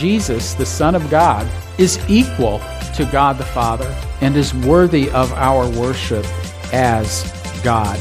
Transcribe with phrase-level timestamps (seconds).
[0.00, 1.46] Jesus, the Son of God,
[1.76, 2.58] is equal
[2.94, 6.24] to God the Father and is worthy of our worship
[6.72, 7.30] as
[7.62, 8.00] God.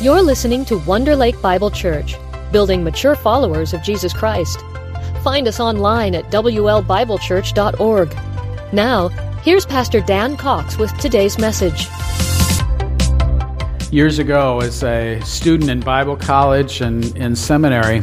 [0.00, 2.14] You're listening to Wonder Lake Bible Church,
[2.52, 4.60] building mature followers of Jesus Christ.
[5.24, 8.16] Find us online at WLBibleChurch.org.
[8.72, 9.08] Now,
[9.42, 11.88] here's Pastor Dan Cox with today's message.
[13.90, 18.02] Years ago, as a student in Bible college and in seminary,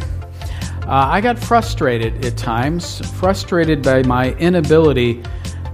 [0.86, 5.22] uh, I got frustrated at times, frustrated by my inability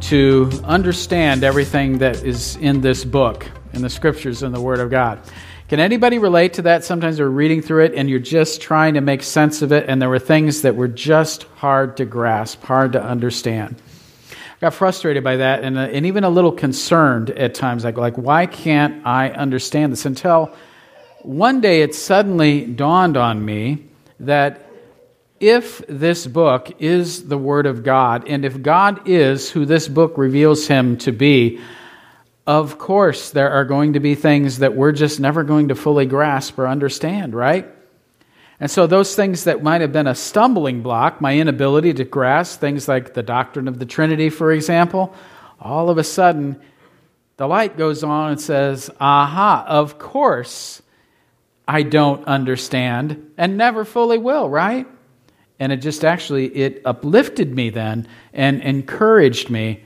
[0.02, 4.88] to understand everything that is in this book, in the scriptures, and the Word of
[4.88, 5.21] God.
[5.69, 6.85] Can anybody relate to that?
[6.85, 10.01] Sometimes we're reading through it and you're just trying to make sense of it, and
[10.01, 13.83] there were things that were just hard to grasp, hard to understand.
[14.30, 17.83] I got frustrated by that and, uh, and even a little concerned at times.
[17.83, 20.07] Like, like, why can't I understand this?
[20.07, 20.55] Until
[21.23, 23.87] one day it suddenly dawned on me
[24.21, 24.70] that
[25.41, 30.19] if this book is the Word of God, and if God is who this book
[30.19, 31.60] reveals him to be,
[32.46, 36.05] of course, there are going to be things that we're just never going to fully
[36.05, 37.66] grasp or understand, right?
[38.59, 42.61] And so, those things that might have been a stumbling block, my inability to grasp
[42.61, 45.15] things like the doctrine of the Trinity, for example,
[45.59, 46.61] all of a sudden,
[47.38, 50.83] the light goes on and says, Aha, of course,
[51.66, 54.87] I don't understand and never fully will, right?
[55.61, 59.85] And it just actually it uplifted me then and encouraged me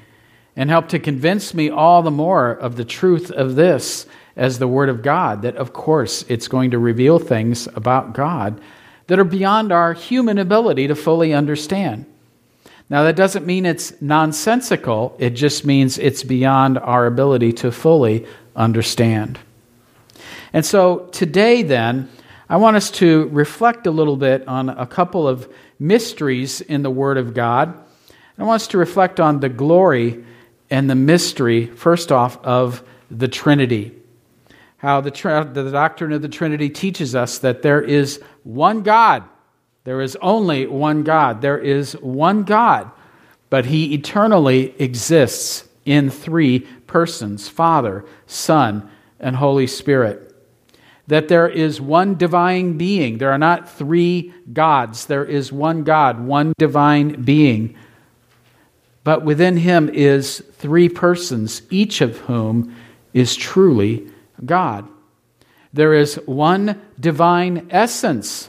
[0.57, 4.69] and helped to convince me all the more of the truth of this as the
[4.69, 8.61] Word of God, that of course it's going to reveal things about God
[9.09, 12.07] that are beyond our human ability to fully understand.
[12.91, 18.27] Now, that doesn't mean it's nonsensical, it just means it's beyond our ability to fully
[18.55, 19.39] understand.
[20.53, 22.09] And so today, then,
[22.49, 26.91] I want us to reflect a little bit on a couple of mysteries in the
[26.91, 27.75] Word of God.
[28.39, 30.25] I want us to reflect on the glory
[30.71, 33.93] and the mystery, first off, of the Trinity.
[34.79, 39.25] How the, the doctrine of the Trinity teaches us that there is one God.
[39.85, 41.43] There is only one God.
[41.43, 42.91] There is one God,
[43.51, 48.91] but He eternally exists in three persons Father, Son,
[49.21, 50.34] and Holy Spirit.
[51.07, 53.19] That there is one divine being.
[53.19, 55.07] There are not three gods.
[55.07, 57.77] There is one God, one divine being
[59.05, 62.75] but within him is three persons, each of whom
[63.13, 64.11] is truly
[64.45, 64.89] God.
[65.75, 68.49] There is one divine essence,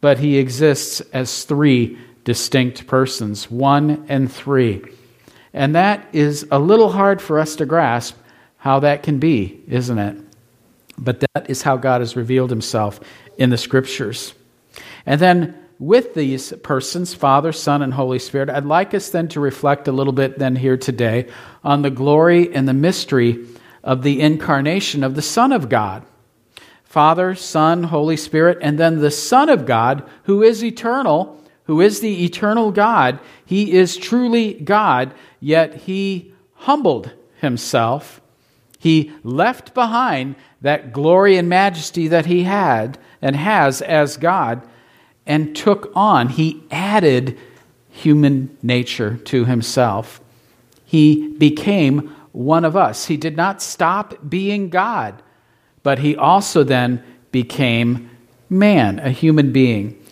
[0.00, 4.82] but he exists as three distinct persons, one and three.
[5.52, 8.16] And that is a little hard for us to grasp
[8.58, 10.27] how that can be, isn't it?
[10.98, 13.00] But that is how God has revealed himself
[13.36, 14.34] in the scriptures.
[15.06, 19.40] And then with these persons, Father, Son, and Holy Spirit, I'd like us then to
[19.40, 21.28] reflect a little bit then here today
[21.62, 23.46] on the glory and the mystery
[23.84, 26.04] of the incarnation of the Son of God.
[26.84, 32.00] Father, Son, Holy Spirit, and then the Son of God, who is eternal, who is
[32.00, 33.20] the eternal God.
[33.44, 38.20] He is truly God, yet he humbled himself.
[38.78, 44.62] He left behind that glory and majesty that he had and has as God
[45.28, 47.38] and took on, he added
[47.90, 50.20] human nature to himself.
[50.84, 53.06] He became one of us.
[53.06, 55.22] He did not stop being God,
[55.82, 58.08] but he also then became
[58.48, 60.02] man, a human being.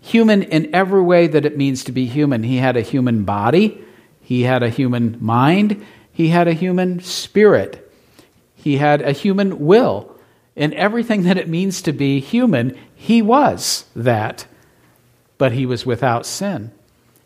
[0.00, 2.42] Human in every way that it means to be human.
[2.42, 3.84] He had a human body,
[4.22, 7.91] he had a human mind, he had a human spirit,
[8.62, 10.14] he had a human will.
[10.54, 14.46] In everything that it means to be human, he was that
[15.42, 16.70] but he was without sin.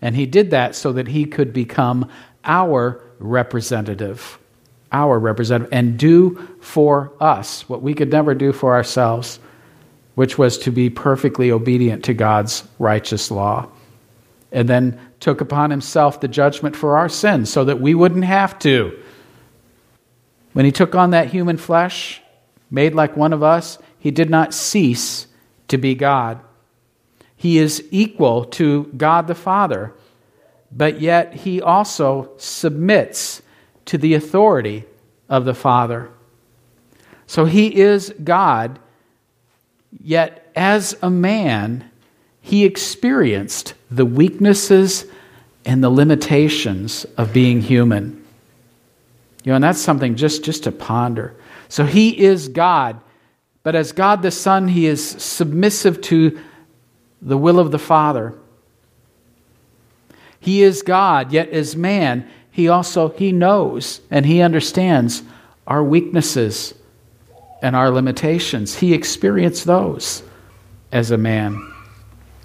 [0.00, 2.10] And he did that so that he could become
[2.46, 4.38] our representative,
[4.91, 9.38] our representative, and do for us what we could never do for ourselves,
[10.14, 13.69] which was to be perfectly obedient to God's righteous law.
[14.50, 18.58] And then took upon himself the judgment for our sins so that we wouldn't have
[18.61, 18.99] to.
[20.56, 22.23] When he took on that human flesh,
[22.70, 25.26] made like one of us, he did not cease
[25.69, 26.41] to be God.
[27.37, 29.93] He is equal to God the Father,
[30.73, 33.43] but yet he also submits
[33.85, 34.85] to the authority
[35.29, 36.08] of the Father.
[37.26, 38.79] So he is God,
[40.02, 41.91] yet as a man,
[42.41, 45.05] he experienced the weaknesses
[45.67, 48.25] and the limitations of being human.
[49.46, 51.37] You know, and that's something just, just to ponder.
[51.69, 53.00] So he is God,
[53.62, 56.37] but as God the Son, he is submissive to
[57.22, 58.34] the will of the Father.
[60.40, 65.22] He is God, yet as man, he also he knows and he understands
[65.64, 66.75] our weaknesses
[67.62, 68.75] and our limitations.
[68.75, 70.25] He experienced those
[70.90, 71.72] as a man.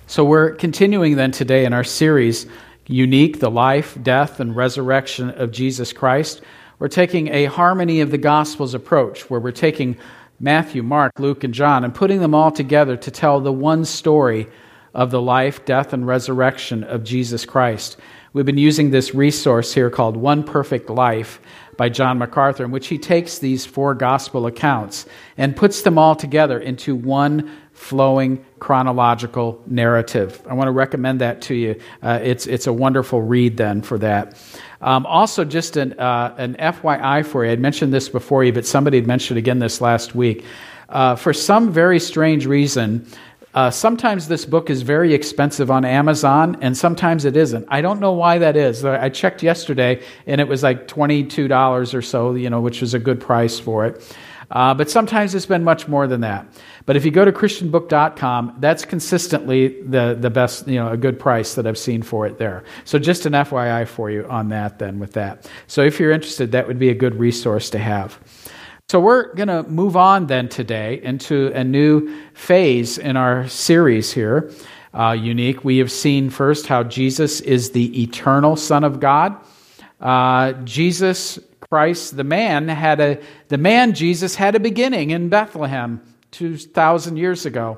[0.05, 2.45] So we're continuing then today in our series
[2.85, 6.41] Unique, the life, death, and resurrection of Jesus Christ.
[6.81, 9.99] We're taking a harmony of the Gospels approach where we're taking
[10.39, 14.47] Matthew, Mark, Luke, and John and putting them all together to tell the one story
[14.95, 17.97] of the life, death, and resurrection of Jesus Christ.
[18.33, 21.39] We've been using this resource here called One Perfect Life
[21.77, 25.05] by John MacArthur, in which he takes these four gospel accounts
[25.37, 30.41] and puts them all together into one flowing chronological narrative.
[30.49, 31.79] I want to recommend that to you.
[32.01, 34.35] Uh, it's, it's a wonderful read then for that.
[34.81, 38.65] Um, also, just an, uh, an FYI for you, I'd mentioned this before you, but
[38.65, 40.43] somebody had mentioned again this last week.
[40.89, 43.05] Uh, for some very strange reason,
[43.53, 47.65] uh, sometimes this book is very expensive on Amazon, and sometimes it isn't.
[47.69, 48.83] I don't know why that is.
[48.85, 52.99] I checked yesterday, and it was like $22 or so, you know, which was a
[52.99, 54.15] good price for it.
[54.51, 56.45] Uh, but sometimes it's been much more than that.
[56.85, 61.17] But if you go to christianbook.com, that's consistently the, the best, you know, a good
[61.17, 62.63] price that I've seen for it there.
[62.83, 65.49] So just an FYI for you on that then with that.
[65.67, 68.19] So if you're interested, that would be a good resource to have.
[68.89, 74.11] So we're going to move on then today into a new phase in our series
[74.11, 74.51] here.
[74.93, 75.63] Uh, unique.
[75.63, 79.37] We have seen first how Jesus is the eternal Son of God.
[80.01, 81.39] Uh, Jesus
[81.71, 87.15] Christ, the man, had a the man Jesus had a beginning in Bethlehem two thousand
[87.15, 87.77] years ago,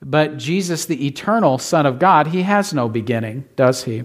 [0.00, 4.04] but Jesus, the eternal Son of God, he has no beginning, does he?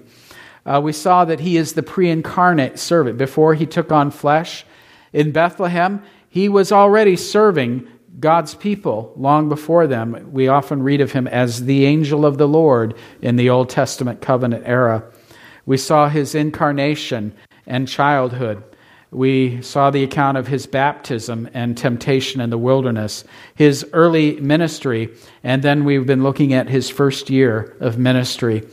[0.65, 4.65] Uh, we saw that he is the pre-incarnate servant before he took on flesh
[5.13, 6.01] in Bethlehem.
[6.27, 7.87] He was already serving
[8.19, 10.31] God's people long before them.
[10.31, 14.19] We often read of him as the angel of the Lord in the Old Testament
[14.19, 15.03] covenant era.
[15.67, 17.35] We saw his incarnation
[17.67, 18.63] and childhood.
[19.11, 23.23] We saw the account of his baptism and temptation in the wilderness,
[23.55, 25.09] his early ministry,
[25.43, 28.63] and then we've been looking at his first year of ministry.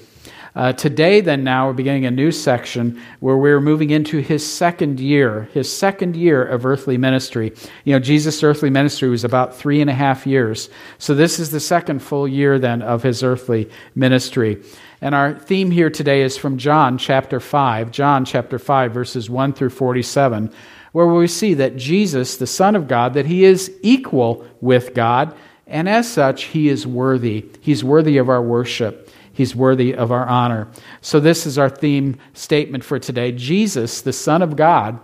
[0.57, 5.01] Uh, today, then, now we're beginning a new section where we're moving into his second
[5.01, 7.53] year, his second year of earthly ministry.
[7.83, 10.71] You know, Jesus' earthly ministry was about three and a half years.
[10.99, 14.63] So, this is the second full year, then, of his earthly ministry.
[15.01, 19.55] And our theme here today is from John chapter 5, John chapter 5, verses 1
[19.55, 20.53] through 47,
[20.93, 25.35] where we see that Jesus, the Son of God, that he is equal with God,
[25.67, 27.45] and as such, he is worthy.
[27.61, 29.04] He's worthy of our worship.
[29.35, 30.69] He's worthy of our honor.
[31.01, 33.33] So, this is our theme statement for today.
[33.33, 34.99] Jesus, the Son of God,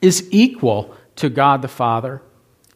[0.00, 2.22] is equal to God the Father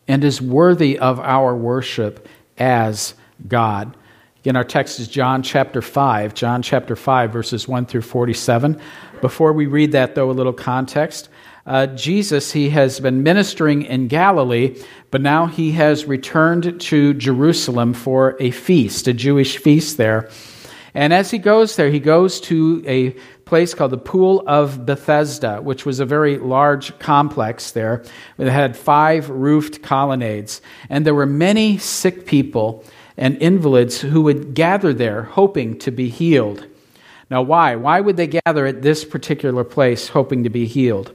[0.08, 2.28] and is worthy of our worship
[2.58, 3.14] as
[3.46, 3.96] God.
[4.40, 8.78] Again, our text is John chapter 5, John chapter 5, verses 1 through 47.
[9.22, 11.30] Before we read that, though, a little context.
[11.66, 14.78] Uh, Jesus, he has been ministering in Galilee,
[15.10, 20.28] but now he has returned to Jerusalem for a feast, a Jewish feast there.
[20.94, 23.10] And as he goes there, he goes to a
[23.44, 28.04] place called the Pool of Bethesda, which was a very large complex there.
[28.38, 30.62] It had five roofed colonnades.
[30.88, 32.84] And there were many sick people
[33.16, 36.66] and invalids who would gather there hoping to be healed.
[37.30, 37.74] Now, why?
[37.76, 41.14] Why would they gather at this particular place hoping to be healed?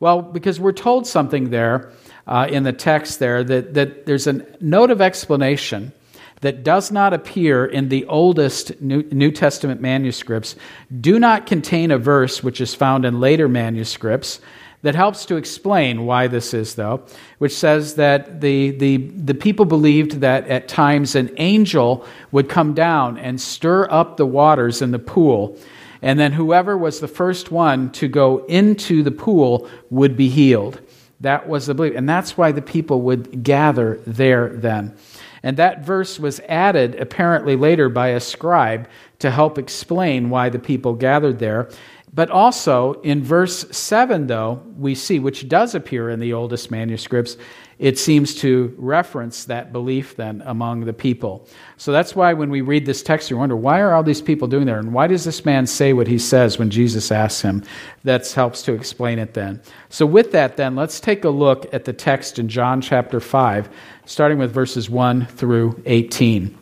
[0.00, 1.92] Well, because we're told something there
[2.26, 5.92] uh, in the text there that, that there's a note of explanation
[6.40, 10.56] that does not appear in the oldest New, Testament manuscripts
[11.00, 14.40] do not contain a verse which is found in later manuscripts
[14.82, 17.02] that helps to explain why this is, though,
[17.38, 22.72] which says that the, the, the people believed that at times an angel would come
[22.72, 25.58] down and stir up the waters in the pool,
[26.00, 30.80] and then whoever was the first one to go into the pool would be healed.
[31.20, 31.94] That was the belief.
[31.94, 34.96] And that's why the people would gather there then.
[35.42, 38.88] And that verse was added apparently later by a scribe
[39.20, 41.68] to help explain why the people gathered there.
[42.12, 47.36] But also in verse 7, though, we see, which does appear in the oldest manuscripts,
[47.80, 51.48] it seems to reference that belief then among the people.
[51.78, 54.48] So that's why when we read this text, you wonder, why are all these people
[54.48, 54.78] doing there?
[54.78, 57.64] And why does this man say what he says when Jesus asks him?
[58.04, 59.62] That helps to explain it then.
[59.88, 63.70] So, with that, then, let's take a look at the text in John chapter 5,
[64.04, 66.54] starting with verses 1 through 18.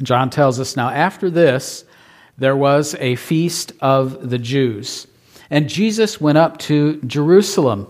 [0.00, 1.84] John tells us, Now after this,
[2.38, 5.06] there was a feast of the Jews,
[5.50, 7.88] and Jesus went up to Jerusalem.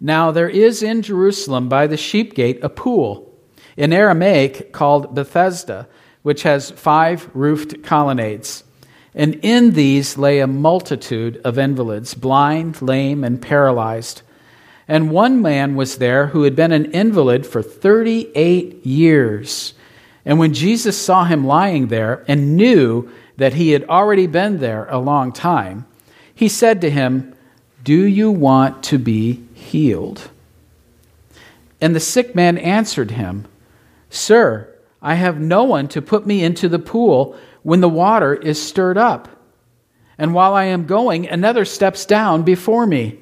[0.00, 3.32] Now there is in Jerusalem by the sheep gate a pool,
[3.76, 5.88] in Aramaic called Bethesda,
[6.22, 8.64] which has five roofed colonnades.
[9.14, 14.20] and in these lay a multitude of invalids, blind, lame, and paralyzed.
[14.86, 19.72] And one man was there who had been an invalid for 38 years.
[20.26, 24.86] And when Jesus saw him lying there and knew that he had already been there
[24.90, 25.86] a long time,
[26.34, 27.34] he said to him,
[27.82, 30.30] Do you want to be healed?
[31.80, 33.46] And the sick man answered him,
[34.08, 38.60] Sir, I have no one to put me into the pool when the water is
[38.62, 39.28] stirred up.
[40.18, 43.18] And while I am going, another steps down before me.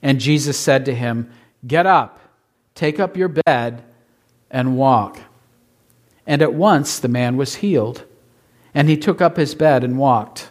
[0.00, 1.30] And Jesus said to him,
[1.66, 2.20] Get up,
[2.74, 3.84] take up your bed,
[4.50, 5.18] and walk.
[6.26, 8.04] And at once the man was healed,
[8.74, 10.48] and he took up his bed and walked.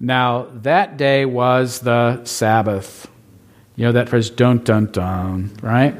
[0.00, 3.09] Now, that day was the Sabbath.
[3.80, 5.96] You know that phrase, dun dun dun, right?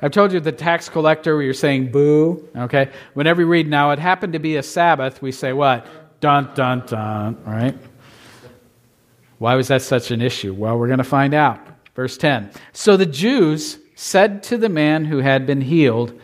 [0.00, 2.90] I've told you the tax collector where you're saying boo, okay?
[3.12, 5.86] Whenever we read now, it happened to be a Sabbath, we say what?
[6.20, 7.76] Dun, dun, dun, right?
[9.36, 10.54] Why was that such an issue?
[10.54, 11.60] Well, we're going to find out.
[11.94, 12.50] Verse 10.
[12.72, 16.18] So the Jews said to the man who had been healed,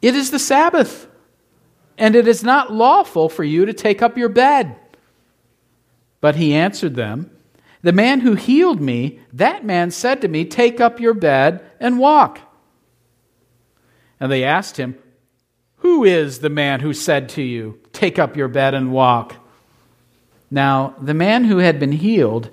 [0.00, 1.06] It is the Sabbath,
[1.98, 4.74] and it is not lawful for you to take up your bed.
[6.22, 7.30] But he answered them,
[7.82, 11.98] The man who healed me, that man said to me, Take up your bed and
[11.98, 12.40] walk.
[14.18, 14.98] And they asked him,
[15.78, 19.36] Who is the man who said to you, Take up your bed and walk?
[20.50, 22.50] Now, the man who had been healed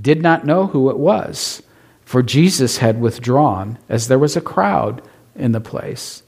[0.00, 1.62] did not know who it was,
[2.04, 5.02] for Jesus had withdrawn, as there was a crowd
[5.34, 6.22] in the place.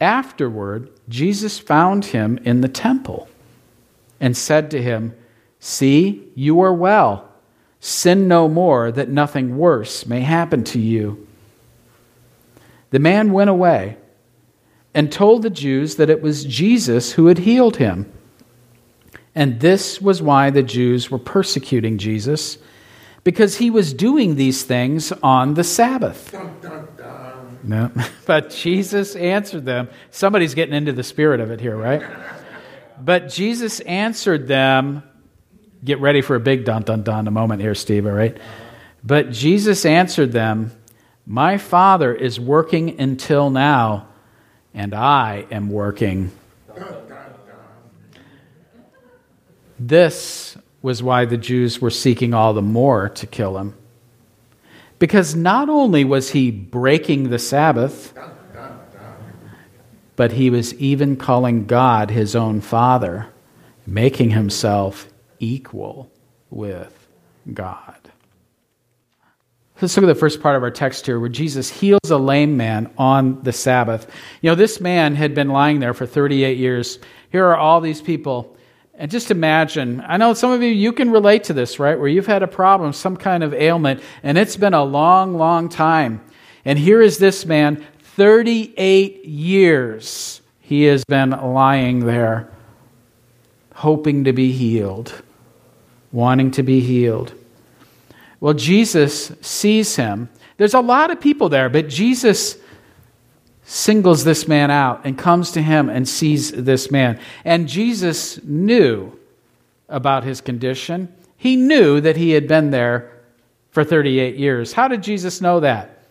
[0.00, 3.28] Afterward, Jesus found him in the temple
[4.18, 5.14] and said to him,
[5.60, 7.28] See, you are well.
[7.80, 11.26] Sin no more, that nothing worse may happen to you.
[12.90, 13.96] The man went away
[14.94, 18.10] and told the Jews that it was Jesus who had healed him.
[19.34, 22.58] And this was why the Jews were persecuting Jesus,
[23.22, 26.32] because he was doing these things on the Sabbath.
[26.32, 27.58] Dun, dun, dun.
[27.62, 27.92] No.
[28.26, 29.88] But Jesus answered them.
[30.10, 32.02] Somebody's getting into the spirit of it here, right?
[33.00, 35.02] But Jesus answered them.
[35.82, 38.36] Get ready for a big dun dun dun a moment here, Steve, all right?
[39.02, 40.72] But Jesus answered them
[41.26, 44.08] my Father is working until now,
[44.74, 46.32] and I am working.
[49.78, 53.74] This was why the Jews were seeking all the more to kill him.
[54.98, 58.12] Because not only was he breaking the Sabbath,
[60.16, 63.28] but he was even calling God his own Father,
[63.86, 65.08] making himself
[65.40, 66.10] equal
[66.50, 67.08] with
[67.52, 67.96] God.
[69.80, 72.58] Let's look at the first part of our text here where Jesus heals a lame
[72.58, 74.14] man on the Sabbath.
[74.42, 76.98] You know, this man had been lying there for 38 years.
[77.32, 78.56] Here are all these people.
[78.94, 81.98] And just imagine, I know some of you, you can relate to this, right?
[81.98, 85.70] Where you've had a problem, some kind of ailment, and it's been a long, long
[85.70, 86.20] time.
[86.66, 92.50] And here is this man, 38 years he has been lying there,
[93.74, 95.22] hoping to be healed,
[96.12, 97.34] wanting to be healed.
[98.40, 100.28] Well, Jesus sees him.
[100.56, 102.56] There's a lot of people there, but Jesus
[103.64, 107.20] singles this man out and comes to him and sees this man.
[107.44, 109.16] And Jesus knew
[109.88, 111.14] about his condition.
[111.36, 113.12] He knew that he had been there
[113.70, 114.72] for 38 years.
[114.72, 116.04] How did Jesus know that?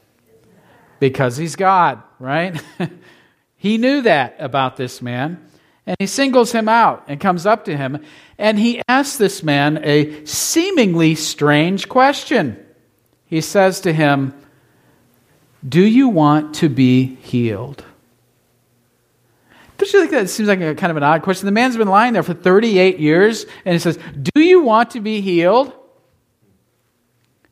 [1.00, 2.62] Because he's God, right?
[3.58, 5.49] he knew that about this man.
[5.90, 8.06] And he singles him out and comes up to him,
[8.38, 12.64] and he asks this man a seemingly strange question.
[13.26, 14.36] He says to him,
[15.68, 17.84] Do you want to be healed?
[19.80, 21.48] Don't you think that seems like a kind of an odd question?
[21.48, 25.02] The man's been lying there for 38 years, and he says, Do you want to
[25.02, 25.74] be healed?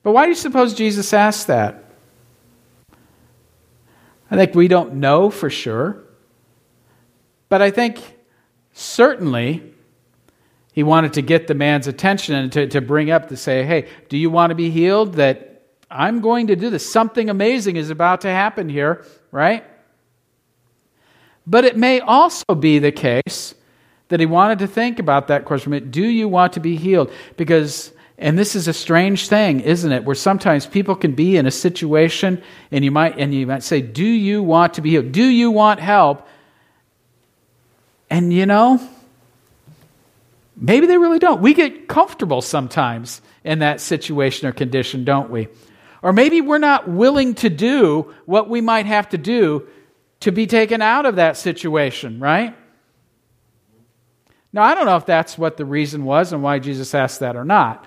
[0.03, 1.85] But why do you suppose Jesus asked that?
[4.29, 6.03] I think we don't know for sure.
[7.49, 8.16] But I think
[8.79, 9.63] Certainly,
[10.71, 13.87] he wanted to get the man's attention and to, to bring up to say, hey,
[14.07, 15.15] do you want to be healed?
[15.15, 16.87] That I'm going to do this.
[16.87, 19.63] Something amazing is about to happen here, right?
[21.47, 23.55] But it may also be the case
[24.09, 27.11] that he wanted to think about that question do you want to be healed?
[27.35, 30.03] Because, and this is a strange thing, isn't it?
[30.03, 33.81] Where sometimes people can be in a situation and you might, and you might say,
[33.81, 35.13] do you want to be healed?
[35.13, 36.27] Do you want help?
[38.09, 38.79] And you know,
[40.55, 41.41] maybe they really don't.
[41.41, 45.47] We get comfortable sometimes in that situation or condition, don't we?
[46.01, 49.67] Or maybe we're not willing to do what we might have to do
[50.21, 52.55] to be taken out of that situation, right?
[54.53, 57.35] Now, I don't know if that's what the reason was and why Jesus asked that
[57.35, 57.85] or not,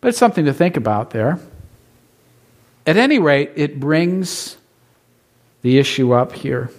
[0.00, 1.40] but it's something to think about there.
[2.86, 4.56] At any rate, it brings
[5.62, 6.70] the issue up here.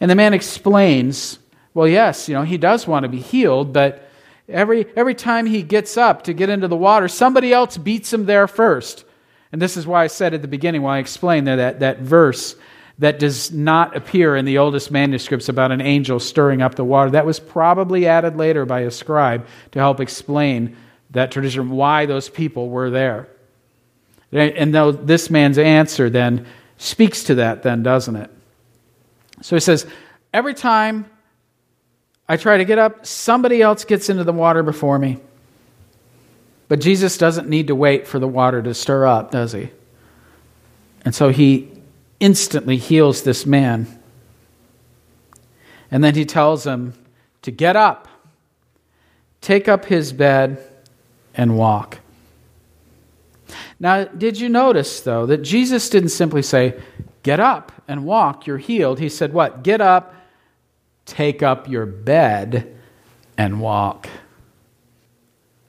[0.00, 1.38] And the man explains,
[1.74, 4.08] well, yes, you know, he does want to be healed, but
[4.48, 8.26] every, every time he gets up to get into the water, somebody else beats him
[8.26, 9.04] there first.
[9.52, 12.00] And this is why I said at the beginning, when I explained there that, that
[12.00, 12.56] verse
[12.98, 17.10] that does not appear in the oldest manuscripts about an angel stirring up the water.
[17.10, 20.76] That was probably added later by a scribe to help explain
[21.10, 23.28] that tradition, why those people were there.
[24.32, 26.46] And though this man's answer then
[26.78, 28.30] speaks to that, then, doesn't it?
[29.42, 29.86] So he says,
[30.32, 31.06] Every time
[32.28, 35.18] I try to get up, somebody else gets into the water before me.
[36.68, 39.70] But Jesus doesn't need to wait for the water to stir up, does he?
[41.04, 41.70] And so he
[42.18, 43.86] instantly heals this man.
[45.90, 46.94] And then he tells him
[47.42, 48.08] to get up,
[49.40, 50.58] take up his bed,
[51.34, 52.00] and walk.
[53.78, 56.80] Now, did you notice, though, that Jesus didn't simply say,
[57.26, 59.00] Get up and walk, you're healed.
[59.00, 59.64] He said, What?
[59.64, 60.14] Get up,
[61.06, 62.78] take up your bed,
[63.36, 64.08] and walk.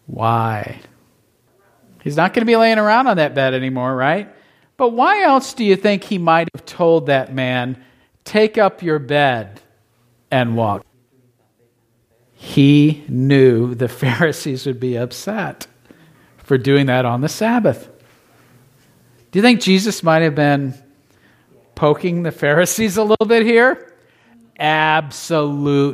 [0.06, 0.82] Why?
[2.04, 4.32] He's not going to be laying around on that bed anymore, right?
[4.78, 7.84] But why else do you think he might have told that man,
[8.24, 9.60] Take up your bed
[10.30, 10.86] and walk?
[12.34, 15.66] He knew the Pharisees would be upset
[16.38, 17.90] for doing that on the Sabbath.
[19.32, 20.76] Do you think Jesus might have been
[21.78, 23.94] poking the Pharisees a little bit here?
[24.60, 25.88] Absolutely.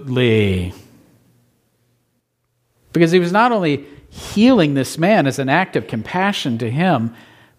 [2.94, 7.14] Because he was not only healing this man as an act of compassion to him,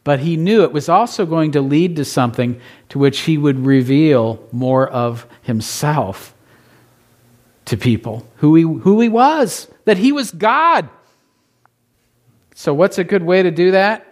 [0.04, 3.64] but he knew it was also going to lead to something to which he would
[3.64, 6.35] reveal more of himself
[7.66, 10.89] to people who he, who he was, that he was God.
[12.54, 14.06] So, what's a good way to do that?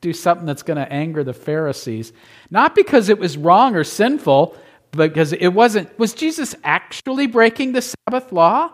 [0.00, 2.12] Do something that's going to anger the Pharisees.
[2.50, 4.56] Not because it was wrong or sinful,
[4.92, 5.96] but because it wasn't.
[5.98, 8.70] Was Jesus actually breaking the Sabbath law?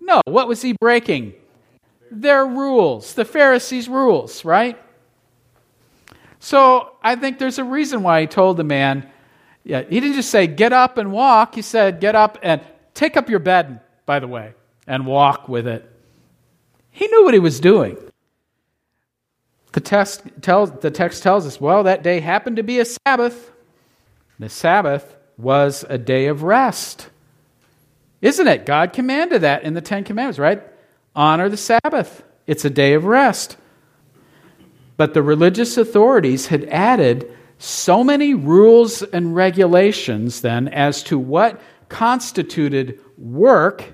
[0.00, 0.20] No.
[0.26, 1.34] What was he breaking?
[2.10, 4.80] Their rules, the Pharisees' rules, right?
[6.38, 9.10] So I think there's a reason why he told the man,
[9.64, 11.54] yeah, he didn't just say, get up and walk.
[11.54, 12.60] He said, get up and
[12.92, 14.52] take up your bed, by the way,
[14.86, 15.90] and walk with it.
[16.90, 17.96] He knew what he was doing.
[19.74, 23.50] The text, tells, the text tells us, well, that day happened to be a Sabbath.
[24.38, 27.08] The Sabbath was a day of rest.
[28.22, 28.66] Isn't it?
[28.66, 30.62] God commanded that in the Ten Commandments, right?
[31.16, 32.22] Honor the Sabbath.
[32.46, 33.56] It's a day of rest.
[34.96, 41.60] But the religious authorities had added so many rules and regulations then as to what
[41.88, 43.92] constituted work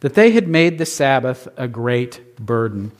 [0.00, 2.92] that they had made the Sabbath a great burden.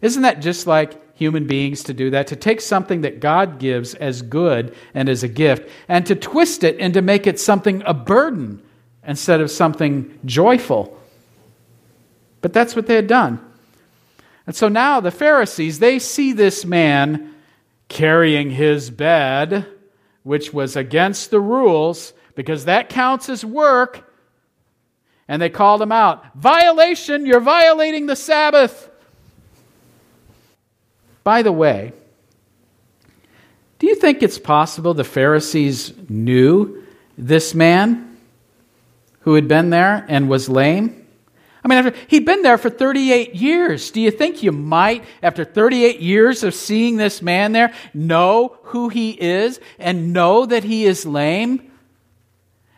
[0.00, 2.28] Isn't that just like human beings to do that?
[2.28, 6.64] To take something that God gives as good and as a gift and to twist
[6.64, 8.62] it and to make it something a burden
[9.06, 10.96] instead of something joyful.
[12.40, 13.44] But that's what they had done.
[14.46, 17.34] And so now the Pharisees, they see this man
[17.88, 19.66] carrying his bed,
[20.22, 24.10] which was against the rules, because that counts as work.
[25.26, 28.87] And they called him out Violation, you're violating the Sabbath.
[31.24, 31.92] By the way,
[33.78, 36.84] do you think it's possible the Pharisees knew
[37.16, 38.16] this man
[39.20, 41.06] who had been there and was lame?
[41.62, 43.90] I mean, after, he'd been there for 38 years.
[43.90, 48.88] Do you think you might, after 38 years of seeing this man there, know who
[48.88, 51.70] he is and know that he is lame?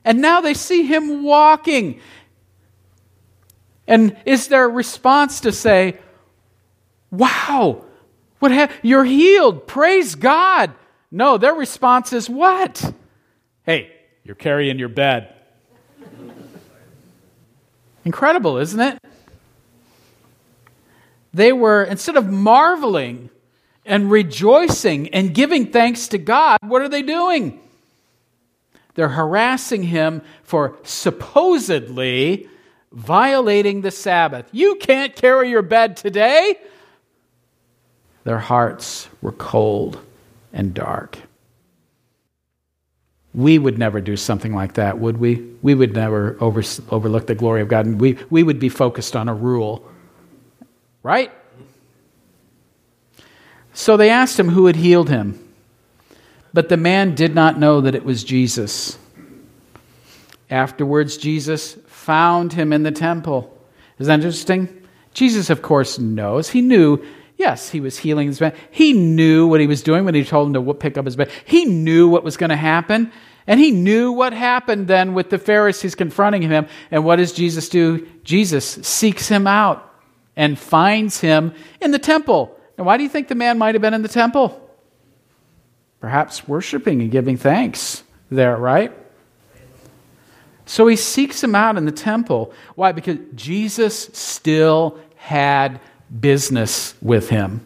[0.04, 2.00] And now they see him walking.
[3.86, 5.98] And is their response to say,
[7.10, 7.84] Wow,
[8.40, 10.72] what ha- you're healed, praise God?
[11.10, 12.92] No, their response is what?
[13.64, 13.92] Hey,
[14.24, 15.34] you're carrying your bed.
[18.04, 18.98] Incredible, isn't it?
[21.32, 23.30] They were, instead of marveling
[23.84, 27.60] and rejoicing and giving thanks to God, what are they doing?
[28.94, 32.48] They're harassing him for supposedly
[32.92, 34.46] violating the Sabbath.
[34.52, 36.56] You can't carry your bed today.
[38.30, 39.98] Their hearts were cold
[40.52, 41.18] and dark.
[43.34, 45.44] We would never do something like that, would we?
[45.62, 49.16] We would never over, overlook the glory of God, and we, we would be focused
[49.16, 49.84] on a rule.
[51.02, 51.32] Right?
[53.72, 55.52] So they asked him who had healed him.
[56.52, 58.96] But the man did not know that it was Jesus.
[60.48, 63.52] Afterwards, Jesus found him in the temple.
[63.98, 64.86] Is that interesting?
[65.14, 66.48] Jesus, of course, knows.
[66.48, 67.04] He knew,
[67.40, 68.54] yes, he was healing this man.
[68.70, 71.30] He knew what he was doing when he told him to pick up his bed.
[71.46, 73.10] He knew what was going to happen.
[73.46, 76.68] And he knew what happened then with the Pharisees confronting him.
[76.90, 78.06] And what does Jesus do?
[78.22, 79.92] Jesus seeks him out
[80.36, 82.56] and finds him in the temple.
[82.76, 84.70] Now, why do you think the man might have been in the temple?
[85.98, 88.92] Perhaps worshiping and giving thanks there, right?
[90.66, 92.52] So he seeks him out in the temple.
[92.76, 92.92] Why?
[92.92, 95.80] Because Jesus still had
[96.18, 97.64] business with him.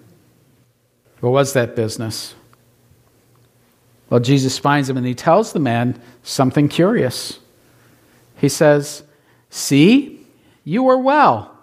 [1.21, 2.35] What was that business?
[4.11, 7.39] Well, Jesus finds him and he tells the man something curious.
[8.37, 9.03] He says,
[9.49, 10.27] See,
[10.65, 11.57] you are well.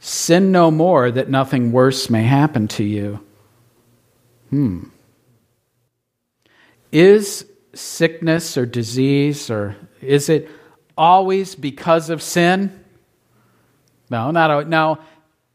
[0.00, 3.20] Sin no more that nothing worse may happen to you.
[4.50, 4.84] Hmm.
[6.92, 10.48] Is sickness or disease, or is it
[10.96, 12.84] always because of sin?
[14.08, 15.00] No, not now.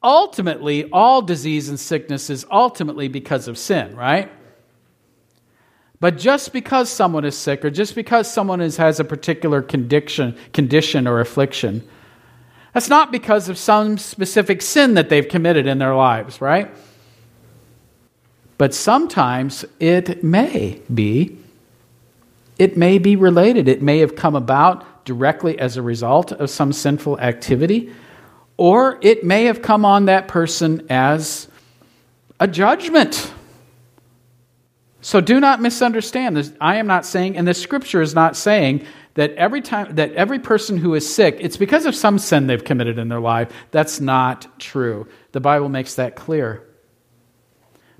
[0.04, 4.32] Ultimately, all disease and sickness is ultimately because of sin, right?
[6.00, 10.36] But just because someone is sick, or just because someone is, has a particular condition,
[10.52, 11.88] condition or affliction,
[12.74, 16.72] that's not because of some specific sin that they've committed in their lives, right?
[18.58, 21.38] But sometimes it may be
[22.62, 23.68] it may be related.
[23.68, 27.92] It may have come about directly as a result of some sinful activity,
[28.62, 31.47] or it may have come on that person as
[32.39, 33.34] a judgment.
[35.02, 36.54] So do not misunderstand this.
[36.62, 40.38] I am not saying, and the scripture is not saying that every time that every
[40.38, 43.52] person who is sick, it's because of some sin they've committed in their life.
[43.71, 45.08] That's not true.
[45.32, 46.63] The Bible makes that clear.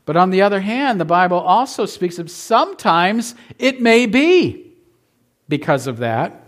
[0.06, 4.74] But on the other hand, the Bible also speaks of sometimes it may be
[5.50, 6.41] because of that.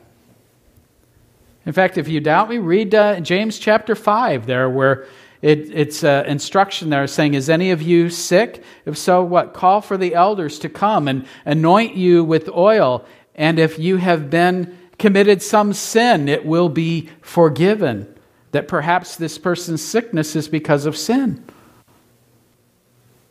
[1.66, 5.08] In fact, if you doubt me, read uh, James chapter 5 there, where
[5.42, 8.64] it, it's uh, instruction there saying, Is any of you sick?
[8.86, 9.54] If so, what?
[9.54, 13.06] Call for the elders to come and anoint you with oil.
[13.36, 18.10] And if you have been committed some sin, it will be forgiven.
[18.52, 21.44] That perhaps this person's sickness is because of sin.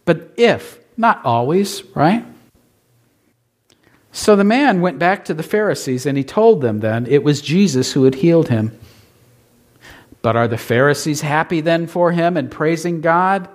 [0.05, 2.27] But if, not always, right?
[4.13, 7.41] So the man went back to the Pharisees and he told them then it was
[7.41, 8.79] Jesus who had healed him.
[10.21, 13.49] But are the Pharisees happy then for him and praising God?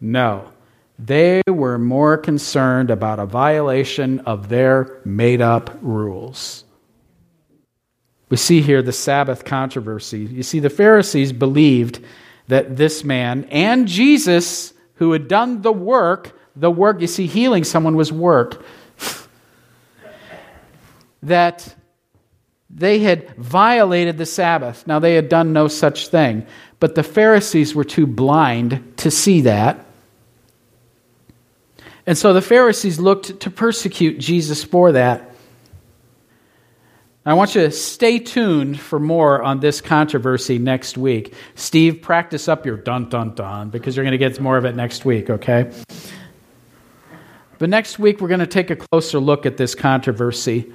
[0.00, 0.50] No.
[0.98, 6.64] They were more concerned about a violation of their made up rules.
[8.30, 10.20] We see here the Sabbath controversy.
[10.20, 12.02] You see, the Pharisees believed
[12.48, 17.64] that this man and Jesus who had done the work, the work, you see, healing
[17.64, 18.64] someone was work,
[21.22, 21.74] that
[22.68, 24.86] they had violated the Sabbath.
[24.86, 26.46] Now, they had done no such thing,
[26.80, 29.84] but the Pharisees were too blind to see that.
[32.06, 35.32] And so the Pharisees looked to persecute Jesus for that.
[37.24, 41.34] I want you to stay tuned for more on this controversy next week.
[41.54, 44.74] Steve, practice up your dun dun dun because you're going to get more of it
[44.74, 45.70] next week, okay?
[47.58, 50.72] But next week, we're going to take a closer look at this controversy,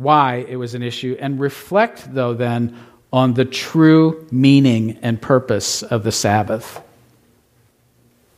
[0.00, 2.76] why it was an issue, and reflect, though, then,
[3.12, 6.80] on the true meaning and purpose of the Sabbath.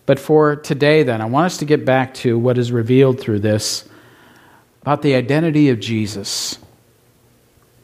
[0.06, 3.40] But for today, then, I want us to get back to what is revealed through
[3.40, 3.88] this
[4.80, 6.58] about the identity of Jesus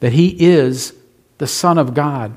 [0.00, 0.94] that he is
[1.38, 2.36] the Son of God,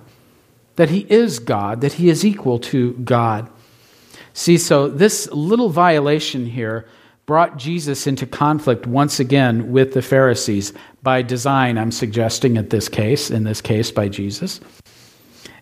[0.75, 3.49] that he is God, that he is equal to God.
[4.34, 6.88] See, so this little violation here
[7.25, 12.87] brought Jesus into conflict once again with the Pharisees by design, I'm suggesting at this
[12.89, 14.59] case, in this case by Jesus.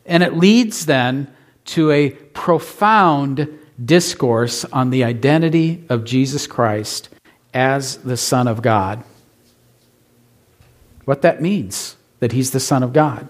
[0.05, 1.33] And it leads then
[1.65, 3.47] to a profound
[3.83, 7.09] discourse on the identity of Jesus Christ
[7.53, 9.03] as the Son of God.
[11.05, 13.27] What that means, that he's the Son of God.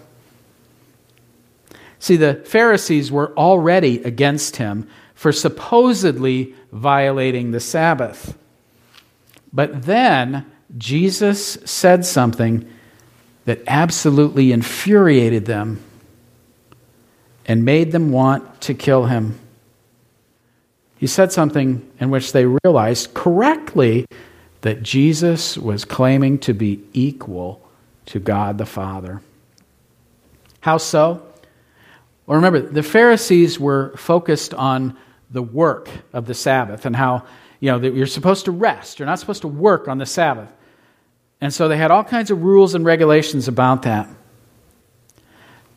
[1.99, 8.37] See, the Pharisees were already against him for supposedly violating the Sabbath.
[9.51, 12.69] But then Jesus said something
[13.45, 15.81] that absolutely infuriated them
[17.45, 19.39] and made them want to kill him
[20.99, 24.05] he said something in which they realized correctly
[24.61, 27.61] that Jesus was claiming to be equal
[28.07, 29.21] to God the Father.
[30.59, 31.25] How so?
[32.25, 34.97] Well, remember, the Pharisees were focused on
[35.31, 37.23] the work of the Sabbath and how,
[37.61, 38.99] you know, that you're supposed to rest.
[38.99, 40.51] You're not supposed to work on the Sabbath.
[41.41, 44.09] And so they had all kinds of rules and regulations about that.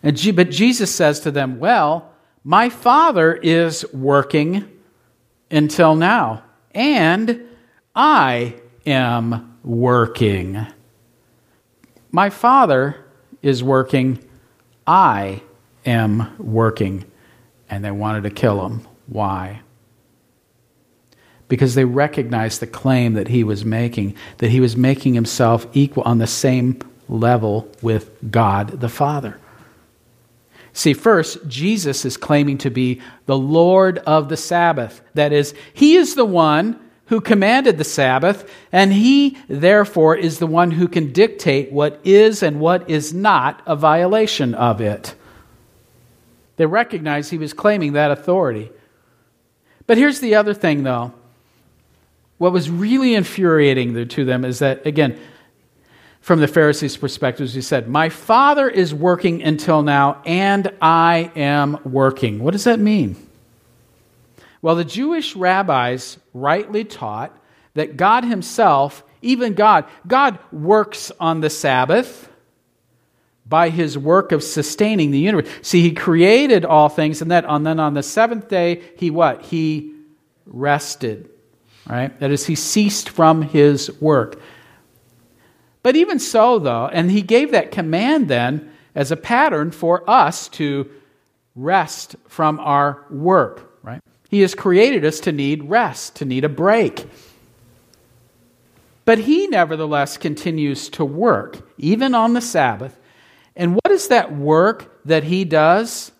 [0.02, 2.10] And, but Jesus says to them, Well,
[2.44, 4.68] my Father is working
[5.50, 6.42] until now,
[6.74, 7.40] and
[7.94, 10.66] I am working.
[12.10, 12.96] My Father
[13.42, 14.18] is working,
[14.86, 15.42] I
[15.86, 17.04] am working.
[17.70, 18.86] And they wanted to kill him.
[19.06, 19.62] Why?
[21.52, 26.02] Because they recognized the claim that he was making, that he was making himself equal
[26.04, 26.78] on the same
[27.10, 29.38] level with God the Father.
[30.72, 35.02] See, first, Jesus is claiming to be the Lord of the Sabbath.
[35.12, 40.46] That is, He is the one who commanded the Sabbath, and He, therefore, is the
[40.46, 45.14] one who can dictate what is and what is not a violation of it.
[46.56, 48.70] They recognize He was claiming that authority.
[49.86, 51.12] But here's the other thing, though.
[52.42, 55.16] What was really infuriating to them is that, again,
[56.20, 61.78] from the Pharisees' perspective, he said, My Father is working until now, and I am
[61.84, 62.40] working.
[62.40, 63.14] What does that mean?
[64.60, 67.32] Well, the Jewish rabbis rightly taught
[67.74, 72.28] that God Himself, even God, God works on the Sabbath
[73.46, 75.48] by His work of sustaining the universe.
[75.62, 79.42] See, He created all things, and and then on the seventh day, He what?
[79.42, 79.94] He
[80.44, 81.31] rested.
[81.88, 82.18] Right?
[82.20, 84.40] That is, He ceased from His work.
[85.82, 90.48] But even so, though, and he gave that command then as a pattern for us
[90.50, 90.88] to
[91.56, 94.00] rest from our work, right?
[94.30, 97.06] He has created us to need rest, to need a break.
[99.04, 102.96] But he nevertheless continues to work, even on the Sabbath.
[103.56, 106.12] And what is that work that he does?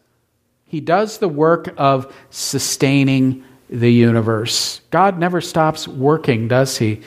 [0.66, 4.81] He does the work of sustaining the universe.
[4.91, 7.03] God never stops working, does he?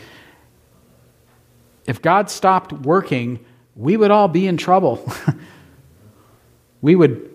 [1.87, 3.43] if God stopped working,
[3.75, 5.07] we would all be in trouble.
[6.81, 7.31] we would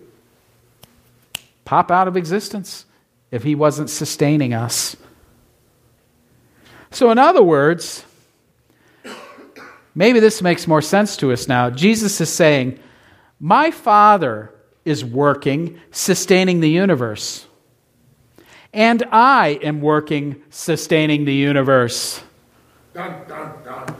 [1.65, 2.85] pop out of existence
[3.31, 4.95] if He wasn't sustaining us.
[6.89, 8.03] So, in other words,
[9.95, 11.69] maybe this makes more sense to us now.
[11.69, 12.79] Jesus is saying,
[13.39, 17.47] My Father is working, sustaining the universe.
[18.73, 22.21] And I am working, sustaining the universe.
[22.93, 23.95] Dun, dun, dun.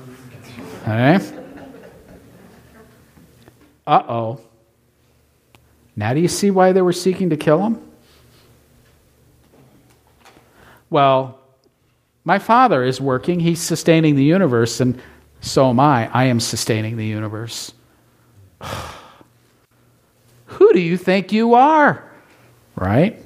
[3.85, 4.39] Uh oh.
[5.95, 7.81] Now, do you see why they were seeking to kill him?
[10.89, 11.39] Well,
[12.23, 15.01] my Father is working, He's sustaining the universe, and
[15.41, 16.09] so am I.
[16.13, 17.73] I am sustaining the universe.
[20.45, 22.09] Who do you think you are?
[22.75, 23.19] Right?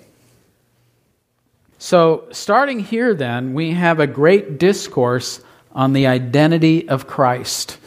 [1.85, 5.39] So, starting here, then, we have a great discourse
[5.71, 7.77] on the identity of Christ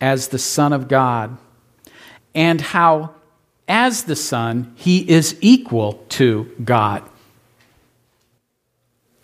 [0.00, 1.38] as the Son of God
[2.34, 3.14] and how,
[3.68, 7.08] as the Son, he is equal to God.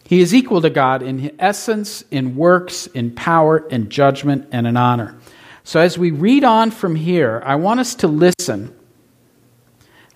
[0.05, 4.77] He is equal to God in essence, in works, in power, in judgment, and in
[4.77, 5.19] honor.
[5.65, 8.73] So, as we read on from here, I want us to listen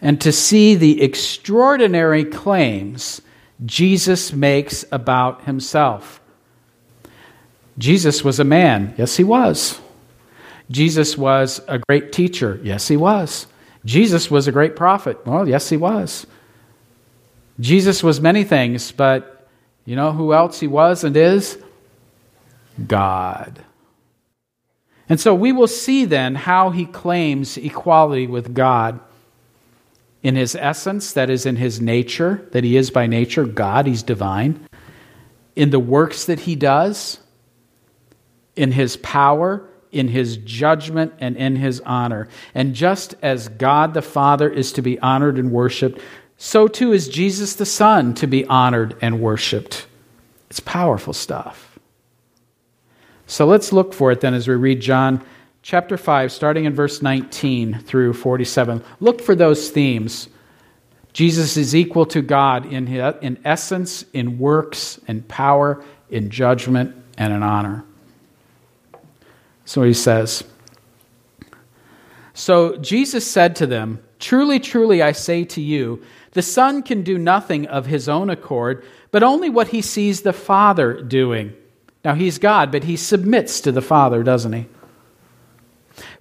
[0.01, 3.21] and to see the extraordinary claims
[3.65, 6.21] Jesus makes about himself.
[7.79, 8.95] Jesus was a man.
[8.97, 9.81] Yes, he was.
[10.71, 12.61] Jesus was a great teacher.
[12.63, 13.47] Yes, he was.
[13.85, 15.25] Jesus was a great prophet.
[15.27, 16.27] Well, yes, he was.
[17.61, 19.49] Jesus was many things, but
[19.85, 21.59] you know who else he was and is?
[22.87, 23.65] God.
[25.09, 28.99] And so we will see then how he claims equality with God
[30.27, 34.03] in his essence, that is, in his nature, that he is by nature God, he's
[34.03, 34.67] divine,
[35.55, 37.21] in the works that he does
[38.57, 42.27] in his power, in his judgment, and in his honor.
[42.57, 46.01] And just as God the Father is to be honored and worshiped,
[46.37, 49.87] so too is Jesus the Son to be honored and worshiped.
[50.51, 51.79] It's powerful stuff.
[53.29, 55.25] So let's look for it then as we read John
[55.67, 58.85] chapter 5, starting in verse 19 through 47.
[59.01, 60.29] Look for those themes.
[61.13, 67.33] Jesus is equal to God in, in essence, in works, in power, in judgment, and
[67.33, 67.85] in honor.
[69.65, 70.45] So he says.
[72.33, 76.01] So Jesus said to them, Truly, truly, I say to you,
[76.31, 80.33] the Son can do nothing of his own accord, but only what he sees the
[80.33, 81.55] Father doing.
[82.05, 84.67] Now, he's God, but he submits to the Father, doesn't he?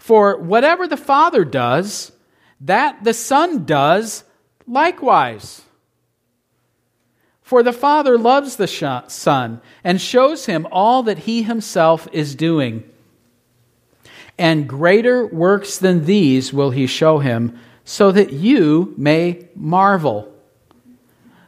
[0.06, 2.12] For whatever the Father does,
[2.62, 4.24] that the Son does
[4.68, 5.64] likewise.
[7.42, 8.68] For the Father loves the
[9.08, 12.84] Son and shows him all that he himself is doing.
[14.38, 20.32] And greater works than these will he show him, so that you may marvel.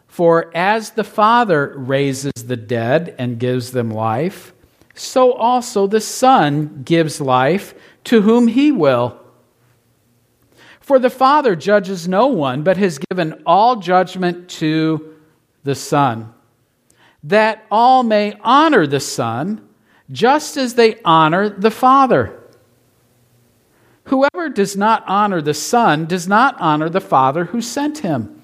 [0.08, 4.52] For as the Father raises the dead and gives them life,
[4.96, 7.76] so also the Son gives life
[8.08, 9.20] to whom he will.
[10.80, 15.14] For the Father judges no one, but has given all judgment to
[15.66, 16.34] the Son,
[17.24, 19.68] that all may honor the Son
[20.10, 22.40] just as they honor the Father.
[24.06, 28.42] Whoever does not honor the Son does not honor the Father who sent him.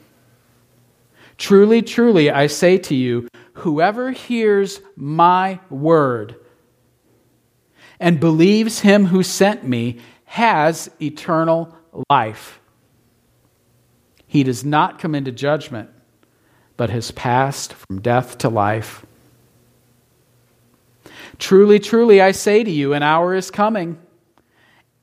[1.38, 6.43] Truly, truly, I say to you, whoever hears my word
[8.04, 11.74] and believes him who sent me has eternal
[12.10, 12.60] life.
[14.28, 15.90] He does not come into judgment,
[16.76, 19.06] but has passed from death to life.
[21.40, 23.98] Truly, truly, I say to you, an hour is coming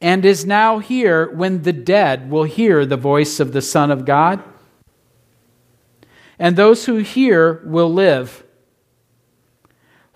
[0.02, 4.04] and is now here when the dead will hear the voice of the Son of
[4.04, 4.44] God.
[6.38, 8.44] And those who hear will live.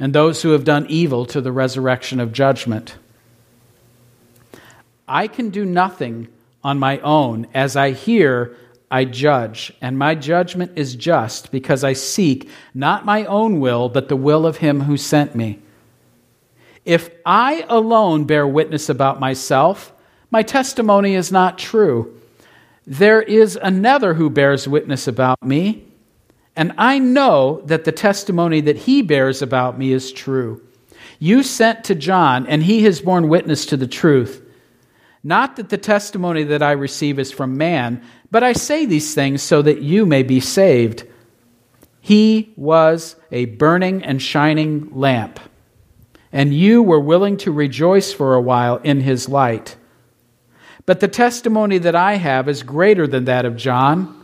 [0.00, 2.96] and those who have done evil to the resurrection of judgment.
[5.06, 6.28] I can do nothing
[6.64, 7.46] on my own.
[7.52, 8.56] As I hear,
[8.90, 14.08] I judge, and my judgment is just because I seek not my own will, but
[14.08, 15.60] the will of him who sent me.
[16.84, 19.92] If I alone bear witness about myself,
[20.30, 22.18] my testimony is not true.
[22.86, 25.84] There is another who bears witness about me,
[26.60, 30.62] and I know that the testimony that he bears about me is true.
[31.18, 34.44] You sent to John, and he has borne witness to the truth.
[35.24, 39.42] Not that the testimony that I receive is from man, but I say these things
[39.42, 41.06] so that you may be saved.
[42.00, 45.40] He was a burning and shining lamp
[46.32, 49.76] and you were willing to rejoice for a while in his light.
[50.86, 54.19] But the testimony that I have is greater than that of John.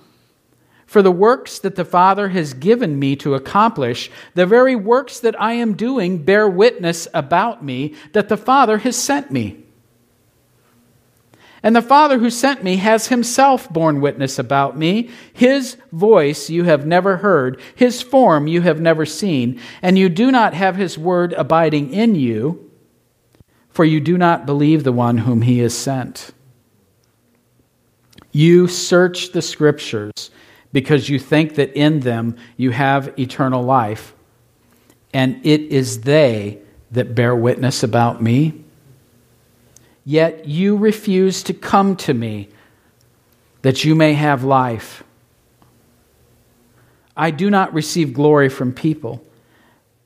[0.86, 5.38] For the works that the Father has given me to accomplish, the very works that
[5.40, 9.64] I am doing, bear witness about me that the Father has sent me.
[11.62, 15.10] And the Father who sent me has himself borne witness about me.
[15.32, 20.30] His voice you have never heard, his form you have never seen, and you do
[20.30, 22.70] not have his word abiding in you,
[23.68, 26.32] for you do not believe the one whom he has sent.
[28.30, 30.30] You search the scriptures
[30.76, 34.14] because you think that in them you have eternal life,
[35.14, 36.58] and it is they
[36.90, 38.62] that bear witness about me
[40.06, 42.48] yet you refuse to come to me
[43.62, 45.02] that you may have life.
[47.16, 49.26] I do not receive glory from people,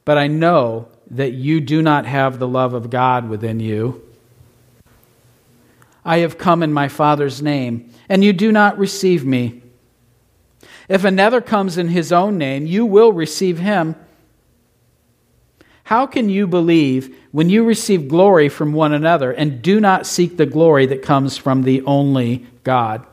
[0.07, 4.03] but I know that you do not have the love of God within you.
[6.03, 9.60] I have come in my Father's name, and you do not receive me.
[10.91, 13.95] If another comes in his own name, you will receive him.
[15.85, 20.37] How can you believe when you receive glory from one another and do not seek
[20.37, 23.07] the glory that comes from the only God?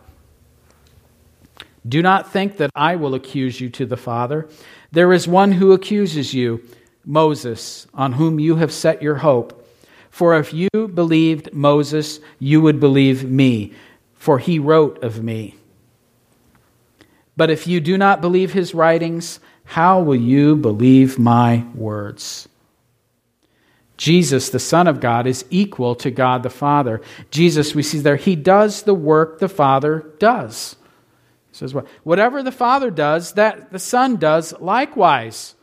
[1.87, 4.49] Do not think that I will accuse you to the Father.
[4.91, 6.63] There is one who accuses you,
[7.05, 9.69] Moses, on whom you have set your hope.
[10.09, 13.73] For if you believed Moses, you would believe me,
[14.15, 15.56] for he wrote of me.
[17.37, 22.49] But if you do not believe his writings, how will you believe my words?
[23.95, 27.01] Jesus, the Son of God, is equal to God the Father.
[27.31, 30.75] Jesus, we see there, he does the work the Father does.
[31.51, 31.73] He says,
[32.03, 35.55] whatever the Father does, that the Son does likewise.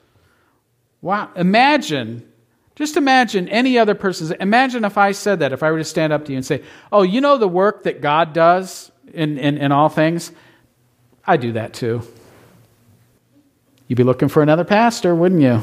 [1.00, 1.30] Wow.
[1.36, 2.28] Imagine,
[2.74, 4.34] just imagine any other person.
[4.40, 6.62] Imagine if I said that, if I were to stand up to you and say,
[6.90, 10.32] Oh, you know the work that God does in, in, in all things?
[11.26, 12.02] I do that too.
[13.88, 15.60] You'd be looking for another pastor, wouldn't you?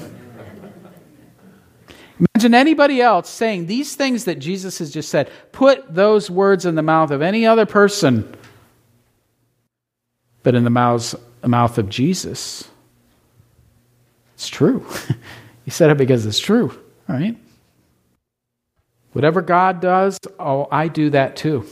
[2.36, 5.30] Imagine anybody else saying these things that Jesus has just said.
[5.52, 8.32] Put those words in the mouth of any other person,
[10.44, 12.68] but in the mouth of Jesus.
[14.36, 14.86] It's true.
[15.66, 17.36] he said it because it's true, right?
[19.14, 21.66] Whatever God does, oh, I do that too.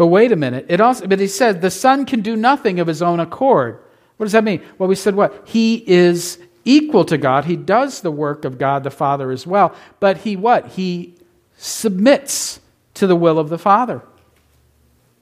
[0.00, 0.64] But wait a minute.
[0.70, 3.82] It also, but he said the Son can do nothing of his own accord.
[4.16, 4.62] What does that mean?
[4.78, 5.46] Well, we said what?
[5.46, 7.44] He is equal to God.
[7.44, 9.74] He does the work of God the Father as well.
[9.98, 10.68] But he what?
[10.68, 11.16] He
[11.58, 12.60] submits
[12.94, 14.00] to the will of the Father.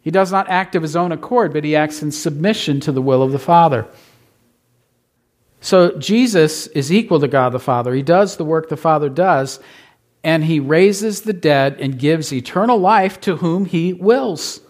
[0.01, 3.03] He does not act of his own accord, but he acts in submission to the
[3.03, 3.85] will of the Father.
[5.61, 7.93] So Jesus is equal to God the Father.
[7.95, 9.59] He does the work the Father does,
[10.23, 14.61] and he raises the dead and gives eternal life to whom he wills.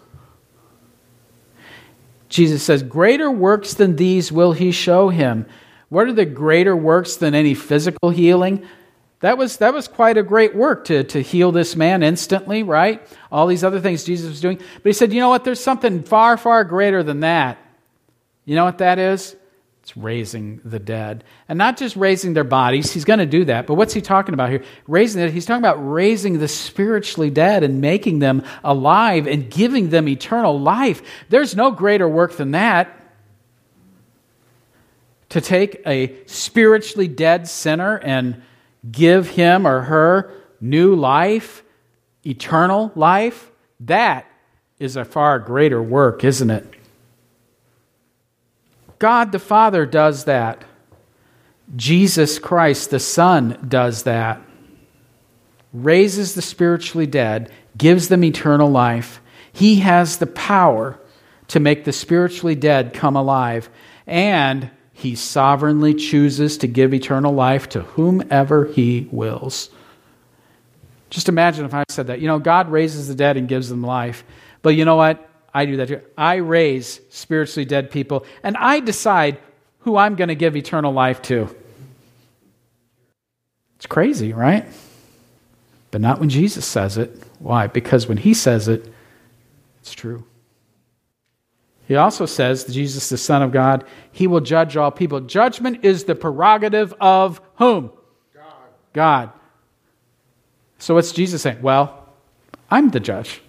[2.29, 5.45] Jesus says, Greater works than these will he show him.
[5.89, 8.65] What are the greater works than any physical healing?
[9.21, 13.05] That was, that was quite a great work to, to heal this man instantly, right?
[13.31, 14.57] All these other things Jesus was doing.
[14.57, 15.43] But he said, you know what?
[15.43, 17.57] There's something far, far greater than that.
[18.45, 19.35] You know what that is?
[19.89, 21.23] It's raising the dead.
[21.47, 23.65] And not just raising their bodies, he's going to do that.
[23.65, 24.63] But what's he talking about here?
[24.85, 29.89] Raising it, he's talking about raising the spiritually dead and making them alive and giving
[29.89, 31.01] them eternal life.
[31.29, 32.95] There's no greater work than that.
[35.29, 38.43] To take a spiritually dead sinner and
[38.91, 40.31] give him or her
[40.61, 41.63] new life,
[42.23, 44.27] eternal life, that
[44.77, 46.75] is a far greater work, isn't it?
[48.99, 50.63] God the Father does that.
[51.75, 54.41] Jesus Christ the Son does that.
[55.71, 59.21] Raises the spiritually dead, gives them eternal life.
[59.51, 60.99] He has the power
[61.49, 63.69] to make the spiritually dead come alive.
[64.05, 69.69] And he sovereignly chooses to give eternal life to whomever he wills.
[71.09, 72.19] Just imagine if I said that.
[72.19, 74.23] You know, God raises the dead and gives them life.
[74.61, 75.28] But you know what?
[75.53, 76.01] I do that too.
[76.17, 79.37] I raise spiritually dead people, and I decide
[79.79, 81.55] who I'm going to give eternal life to.
[83.77, 84.65] It's crazy, right?
[85.91, 87.23] But not when Jesus says it.
[87.39, 87.67] Why?
[87.67, 88.91] Because when he says it,
[89.81, 90.25] it's true.
[91.87, 95.21] He also says, Jesus, the Son of God, he will judge all people.
[95.21, 97.89] Judgment is the prerogative of whom?
[98.35, 98.53] God.
[98.93, 99.31] God.
[100.77, 101.63] So what's Jesus saying?
[101.63, 102.07] Well,
[102.69, 103.41] I'm the judge.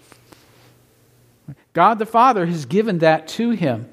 [1.73, 3.89] God the Father has given that to him.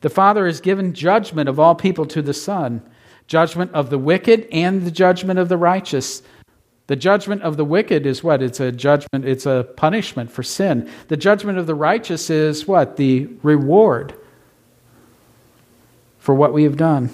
[0.00, 2.82] The Father has given judgment of all people to the Son
[3.26, 6.22] judgment of the wicked and the judgment of the righteous.
[6.86, 8.42] The judgment of the wicked is what?
[8.42, 10.90] It's a judgment, it's a punishment for sin.
[11.08, 12.96] The judgment of the righteous is what?
[12.96, 14.14] The reward
[16.18, 17.10] for what we have done.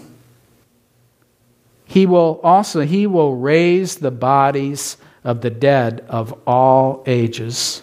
[1.85, 7.83] He will also he will raise the bodies of the dead of all ages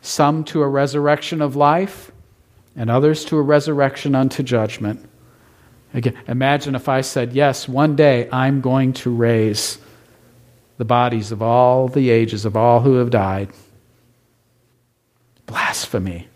[0.00, 2.10] some to a resurrection of life,
[2.76, 5.08] and others to a resurrection unto judgment.
[5.94, 9.78] Again, imagine if I said, Yes, one day I'm going to raise
[10.76, 13.50] the bodies of all the ages of all who have died.
[15.46, 16.28] Blasphemy.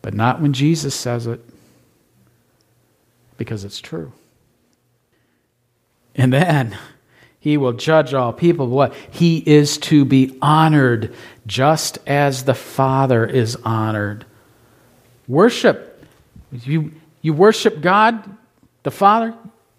[0.00, 1.44] But not when Jesus says it,
[3.36, 4.12] because it's true.
[6.14, 6.78] And then
[7.40, 8.66] he will judge all people.
[8.68, 8.94] What?
[9.10, 11.14] He is to be honored
[11.46, 14.24] just as the Father is honored.
[15.28, 16.04] Worship.
[16.50, 18.24] You, you worship God,
[18.82, 19.34] the Father.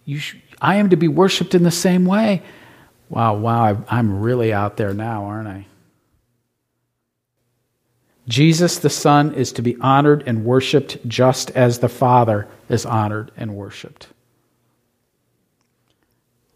[0.05, 2.43] You sh- I am to be worshiped in the same way.
[3.10, 5.66] Wow, wow, I'm really out there now, aren't I?
[8.28, 13.32] Jesus the Son is to be honored and worshiped just as the Father is honored
[13.36, 14.07] and worshiped.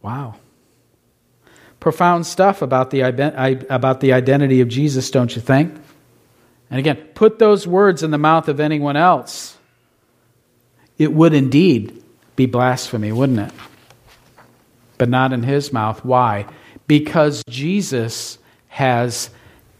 [0.03, 0.35] Wow
[1.83, 3.01] profound stuff about the,
[3.69, 5.75] about the identity of Jesus, don't you think?
[6.69, 9.57] And again, put those words in the mouth of anyone else.
[10.97, 12.01] It would indeed
[12.37, 13.51] be blasphemy, wouldn't it?
[14.97, 16.05] But not in his mouth.
[16.05, 16.45] Why?
[16.87, 18.37] Because Jesus
[18.69, 19.29] has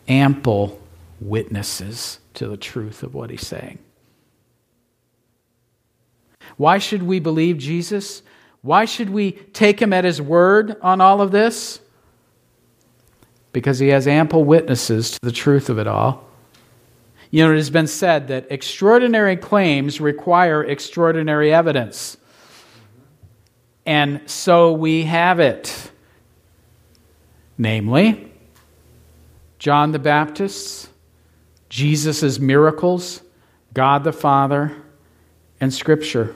[0.10, 0.82] ample
[1.22, 3.80] witnesses to the truth of what he's saying.
[6.58, 8.24] Why should we believe Jesus?
[8.62, 11.80] Why should we take him at his word on all of this?
[13.54, 16.28] Because he has ample witnesses to the truth of it all.
[17.32, 22.18] You know, it has been said that extraordinary claims require extraordinary evidence.
[23.86, 25.91] And so we have it.
[27.58, 28.32] Namely,
[29.60, 30.89] John the Baptist,
[31.70, 33.22] Jesus' miracles,
[33.74, 34.76] God the Father,
[35.60, 36.36] and Scripture.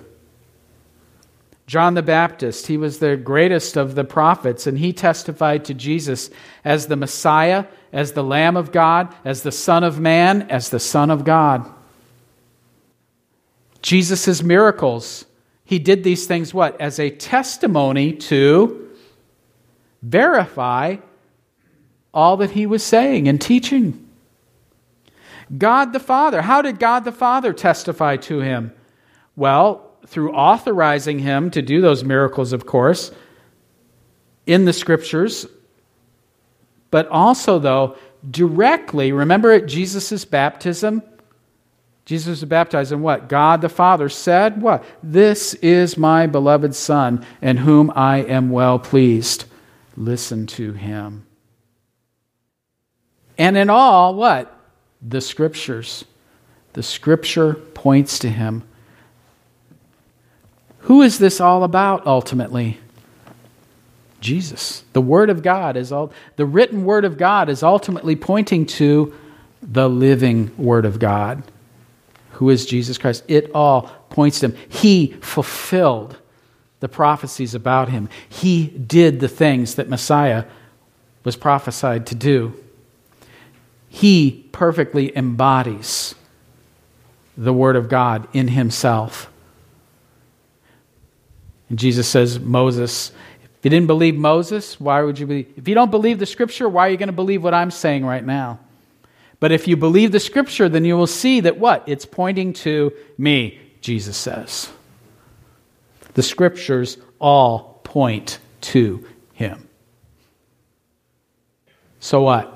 [1.68, 6.30] John the Baptist, he was the greatest of the prophets, and he testified to Jesus
[6.63, 10.80] as the Messiah, as the Lamb of God, as the Son of Man, as the
[10.80, 11.70] Son of God.
[13.82, 15.26] Jesus' miracles,
[15.65, 16.80] he did these things what?
[16.80, 18.89] As a testimony to
[20.01, 20.95] verify
[22.13, 24.07] all that he was saying and teaching.
[25.55, 26.41] God the Father.
[26.41, 28.74] How did God the Father testify to him?
[29.36, 33.12] Well, through authorizing him to do those miracles, of course,
[34.45, 35.45] in the scriptures,
[36.89, 37.98] but also, though,
[38.30, 39.12] directly.
[39.12, 41.04] Remember at Jesus' baptism?
[42.06, 43.28] Jesus was baptized in what?
[43.28, 44.86] God the Father said, What?
[45.04, 49.43] This is my beloved Son, in whom I am well pleased.
[49.98, 51.26] Listen to him.
[53.38, 54.58] And in all, what?
[55.02, 56.06] The scriptures.
[56.74, 58.64] The scripture points to him.
[60.88, 62.80] Who is this all about ultimately?
[64.22, 64.86] Jesus.
[64.94, 69.14] The Word of God is all, the written Word of God is ultimately pointing to
[69.62, 71.44] the living Word of God
[72.32, 73.24] who is Jesus Christ.
[73.28, 74.58] It all points to him.
[74.70, 76.18] He fulfilled
[76.80, 80.46] the prophecies about him, he did the things that Messiah
[81.24, 82.54] was prophesied to do.
[83.90, 86.16] He perfectly embodies
[87.36, 89.30] the Word of God in himself.
[91.70, 93.11] And Jesus says, Moses,
[93.43, 95.53] if you didn't believe Moses, why would you believe?
[95.57, 98.05] If you don't believe the Scripture, why are you going to believe what I'm saying
[98.05, 98.59] right now?
[99.39, 101.84] But if you believe the scripture, then you will see that what?
[101.86, 104.72] It's pointing to me, Jesus says.
[106.15, 109.68] The scriptures all point to him.
[111.99, 112.53] So what?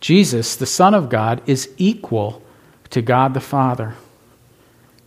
[0.00, 2.42] Jesus, the Son of God, is equal
[2.90, 3.94] to God the Father.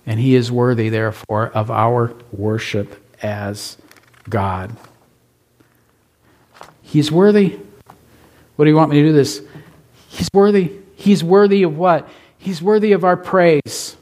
[0.07, 3.77] And he is worthy, therefore, of our worship as
[4.27, 4.75] God.
[6.81, 7.59] He's worthy
[8.57, 9.41] what do you want me to do this?
[10.09, 10.73] He's worthy.
[10.95, 12.09] He's worthy of what?
[12.39, 13.95] He's worthy of our praise.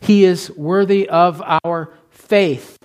[0.00, 2.78] He is worthy of our faith.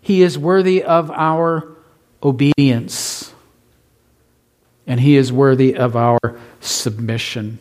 [0.00, 1.76] He is worthy of our
[2.24, 3.32] obedience.
[4.84, 6.18] And He is worthy of our
[6.60, 7.60] submission,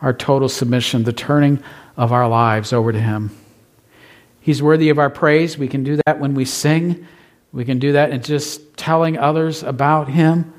[0.00, 1.62] our total submission, the turning
[1.96, 3.30] of our lives over to Him.
[4.40, 5.58] He's worthy of our praise.
[5.58, 7.06] We can do that when we sing.
[7.52, 10.52] We can do that in just telling others about Him.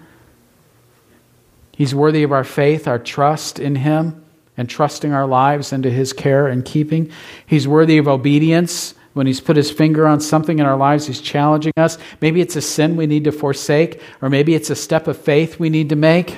[1.71, 4.25] He's worthy of our faith, our trust in Him,
[4.57, 7.11] and trusting our lives into His care and keeping.
[7.45, 8.95] He's worthy of obedience.
[9.13, 11.97] When He's put His finger on something in our lives, He's challenging us.
[12.19, 15.59] Maybe it's a sin we need to forsake, or maybe it's a step of faith
[15.59, 16.37] we need to make.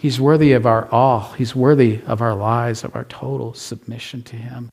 [0.00, 1.32] He's worthy of our all.
[1.36, 4.70] He's worthy of our lives, of our total submission to Him.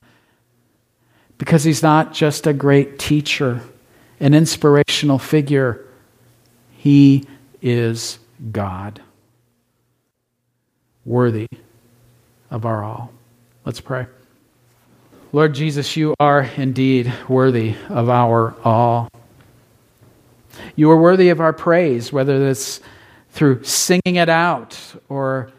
[1.37, 3.61] Because He's not just a great teacher
[4.19, 5.85] an inspirational figure.
[6.77, 7.25] He
[7.61, 8.19] is
[8.51, 9.01] God,
[11.05, 11.47] worthy
[12.49, 13.11] of our all.
[13.65, 14.07] Let's pray.
[15.33, 19.09] Lord Jesus, you are indeed worthy of our all.
[20.75, 22.79] You are worthy of our praise, whether it's
[23.37, 25.51] through singing it out or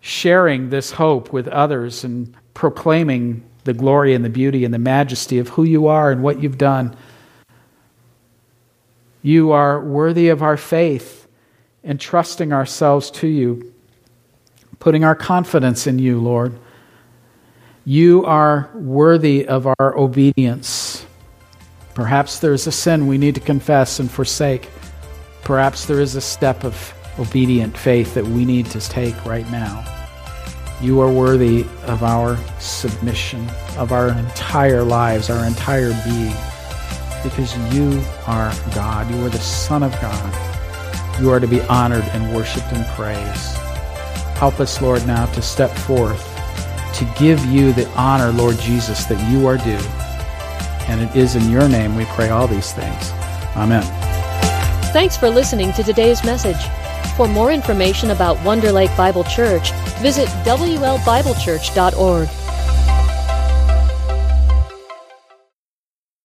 [0.00, 5.38] sharing this hope with others and proclaiming the glory and the beauty and the majesty
[5.38, 6.92] of who you are and what you've done.
[9.22, 11.28] You are worthy of our faith
[11.84, 13.72] and trusting ourselves to you,
[14.80, 16.58] putting our confidence in you, Lord.
[17.84, 21.06] You are worthy of our obedience.
[21.94, 24.68] Perhaps there is a sin we need to confess and forsake.
[25.42, 29.84] Perhaps there is a step of obedient faith that we need to take right now.
[30.80, 33.48] You are worthy of our submission,
[33.78, 36.34] of our entire lives, our entire being
[37.24, 39.10] because you are God.
[39.10, 41.20] You are the Son of God.
[41.20, 43.56] You are to be honored and worshiped and praised.
[44.36, 46.22] Help us, Lord, now to step forth
[46.94, 49.82] to give you the honor, Lord Jesus, that you are due.
[50.86, 53.10] And it is in your name we pray all these things.
[53.56, 53.82] Amen.
[54.92, 56.62] Thanks for listening to today's message.
[57.16, 62.43] For more information about Wonder Lake Bible Church, visit WLBibleChurch.org.